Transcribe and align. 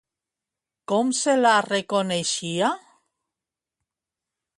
Com 0.91 1.11
se 1.17 1.35
la 1.41 1.51
reconeixia? 1.65 2.71